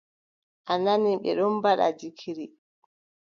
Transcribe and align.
A 0.71 0.73
nani, 0.83 1.11
ɓe 1.21 1.31
ɗon 1.37 1.53
mbaɗa 1.57 1.87
jikiri. 1.99 2.45